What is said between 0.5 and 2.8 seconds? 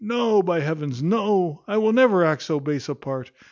heavens, no! I never will act so